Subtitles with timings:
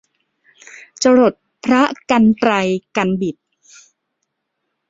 [1.03, 1.33] จรด
[1.65, 2.51] พระกรรไตร
[2.95, 3.35] กรรบิด